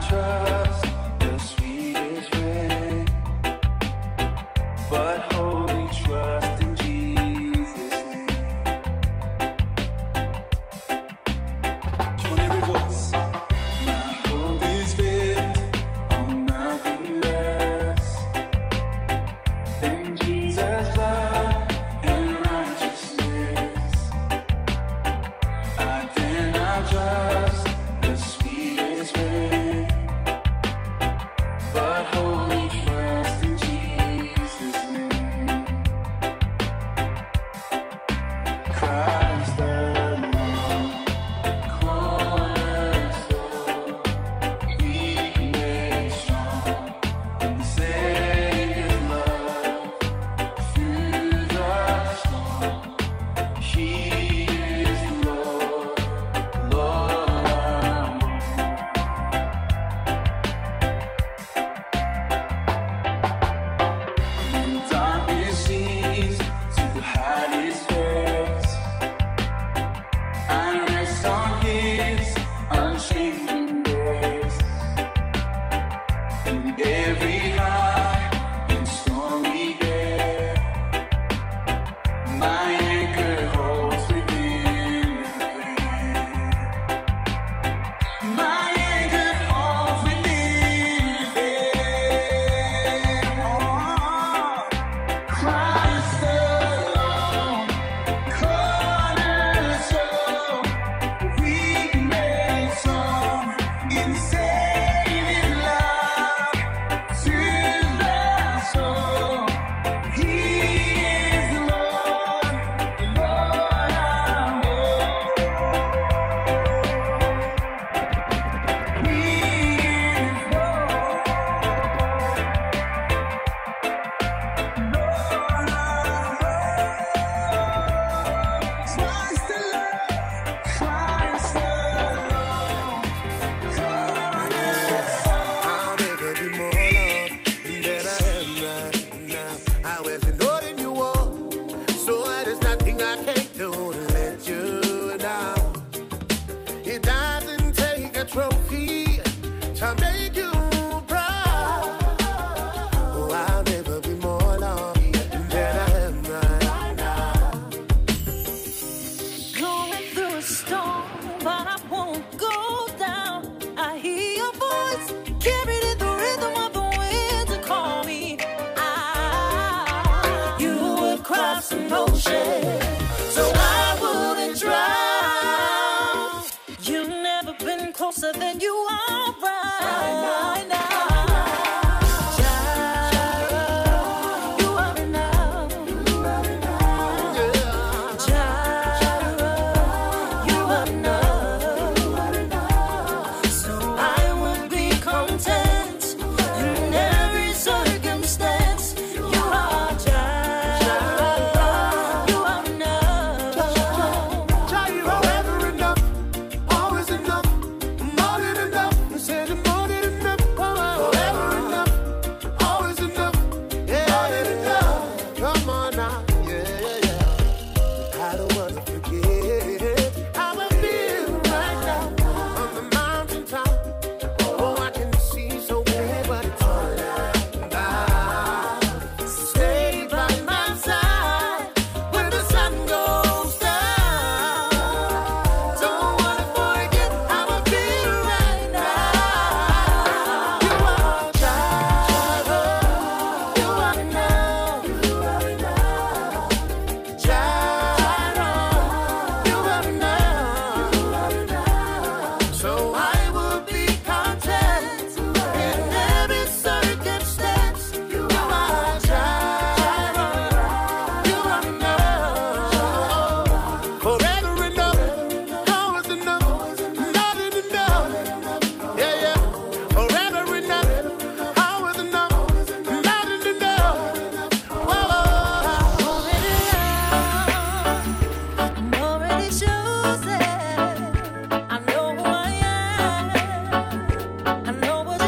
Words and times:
trust. 0.00 0.91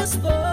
for 0.05 0.44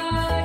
bye. 0.00 0.39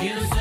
You 0.00 0.37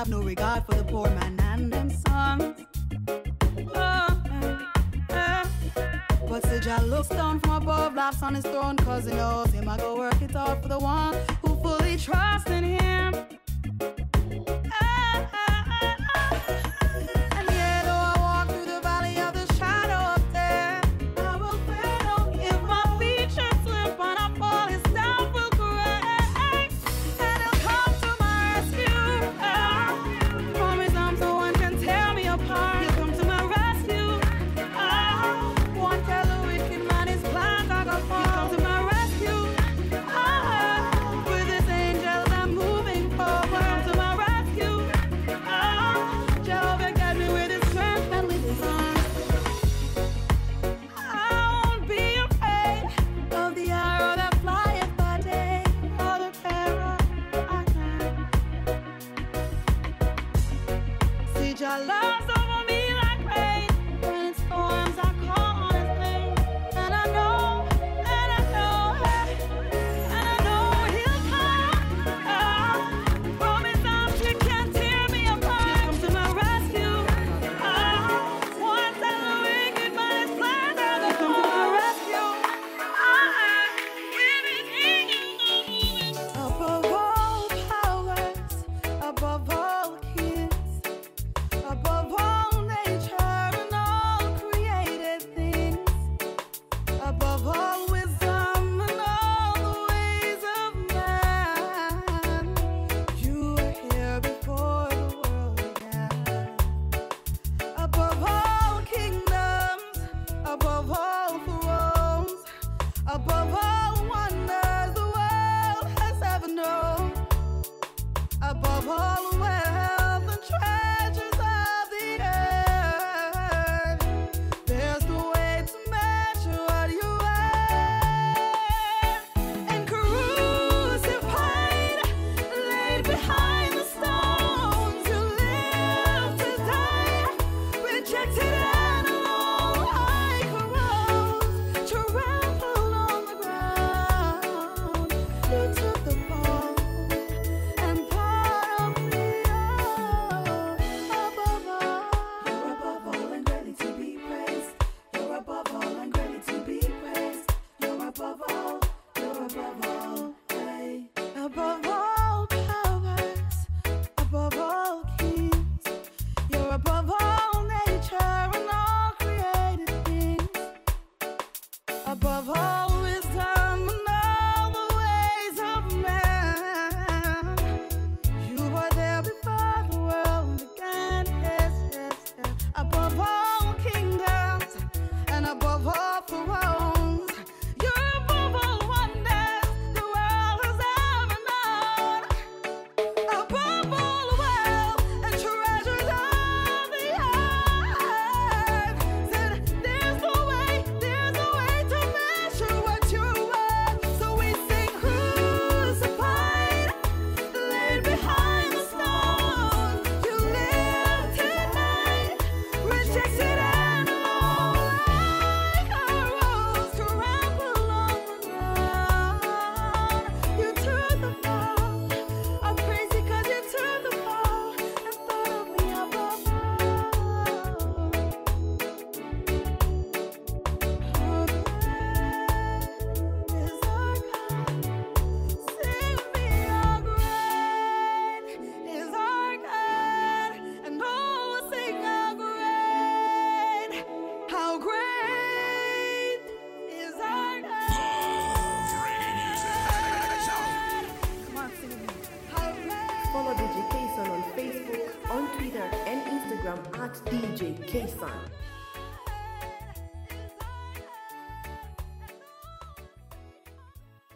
have 0.00 0.08
no 0.08 0.22
regard 0.22 0.64
for 0.64 0.74
the 0.76 0.84
poor 0.84 1.10
man. 1.10 1.39